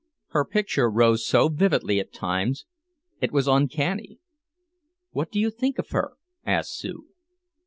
Her 0.29 0.43
picture 0.45 0.89
rose 0.89 1.23
so 1.27 1.47
vividly 1.47 1.99
at 1.99 2.11
times 2.11 2.65
it 3.21 3.31
was 3.31 3.47
uncanny. 3.47 4.17
"What 5.11 5.29
do 5.29 5.39
you 5.39 5.51
think 5.51 5.77
of 5.77 5.89
her?" 5.91 6.13
asked 6.43 6.75
Sue. 6.75 7.05